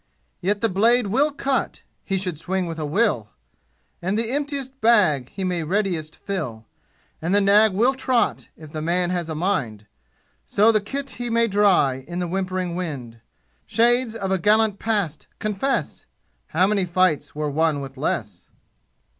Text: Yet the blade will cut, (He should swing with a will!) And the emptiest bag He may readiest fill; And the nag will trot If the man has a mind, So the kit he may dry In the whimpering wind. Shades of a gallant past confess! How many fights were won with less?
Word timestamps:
Yet 0.41 0.61
the 0.61 0.67
blade 0.67 1.05
will 1.05 1.29
cut, 1.29 1.83
(He 2.03 2.17
should 2.17 2.39
swing 2.39 2.65
with 2.65 2.79
a 2.79 2.87
will!) 2.87 3.29
And 4.01 4.17
the 4.17 4.31
emptiest 4.31 4.81
bag 4.81 5.29
He 5.29 5.43
may 5.43 5.61
readiest 5.61 6.15
fill; 6.15 6.65
And 7.21 7.35
the 7.35 7.39
nag 7.39 7.73
will 7.73 7.93
trot 7.93 8.49
If 8.57 8.71
the 8.71 8.81
man 8.81 9.11
has 9.11 9.29
a 9.29 9.35
mind, 9.35 9.85
So 10.47 10.71
the 10.71 10.81
kit 10.81 11.11
he 11.11 11.29
may 11.29 11.47
dry 11.47 12.03
In 12.07 12.17
the 12.17 12.27
whimpering 12.27 12.73
wind. 12.75 13.19
Shades 13.67 14.15
of 14.15 14.31
a 14.31 14.39
gallant 14.39 14.79
past 14.79 15.27
confess! 15.37 16.07
How 16.47 16.65
many 16.65 16.85
fights 16.85 17.35
were 17.35 17.51
won 17.51 17.79
with 17.79 17.95
less? 17.95 18.49